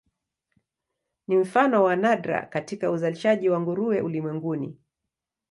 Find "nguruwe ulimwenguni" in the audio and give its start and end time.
3.61-4.77